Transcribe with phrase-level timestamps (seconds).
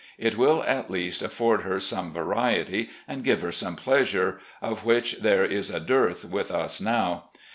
[0.17, 5.17] It will, at least, afford her some variety, and give her some pleasure, of which
[5.17, 7.25] there is a dearth with us now.